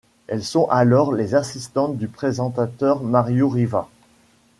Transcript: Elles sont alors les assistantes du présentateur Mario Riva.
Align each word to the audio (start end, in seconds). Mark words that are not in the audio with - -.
Elles 0.25 0.43
sont 0.43 0.65
alors 0.71 1.13
les 1.13 1.35
assistantes 1.35 1.95
du 1.95 2.07
présentateur 2.07 3.03
Mario 3.03 3.49
Riva. 3.49 3.87